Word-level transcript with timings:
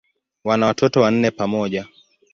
Wana 0.43 0.65
watoto 0.65 1.01
wanne 1.01 1.31
pamoja. 1.31 1.87